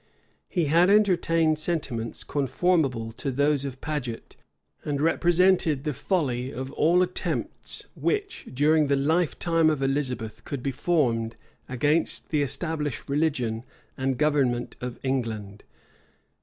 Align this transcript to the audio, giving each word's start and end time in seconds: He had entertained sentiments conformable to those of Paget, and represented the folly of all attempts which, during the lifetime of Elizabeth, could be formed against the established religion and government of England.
He 0.49 0.65
had 0.65 0.89
entertained 0.89 1.59
sentiments 1.59 2.23
conformable 2.23 3.11
to 3.11 3.29
those 3.29 3.65
of 3.65 3.79
Paget, 3.81 4.35
and 4.83 4.99
represented 4.99 5.83
the 5.83 5.93
folly 5.93 6.51
of 6.51 6.71
all 6.71 7.03
attempts 7.03 7.85
which, 7.93 8.47
during 8.51 8.87
the 8.87 8.95
lifetime 8.95 9.69
of 9.69 9.83
Elizabeth, 9.83 10.43
could 10.43 10.63
be 10.63 10.71
formed 10.71 11.35
against 11.69 12.29
the 12.29 12.41
established 12.41 13.07
religion 13.07 13.63
and 13.95 14.17
government 14.17 14.75
of 14.81 14.97
England. 15.03 15.63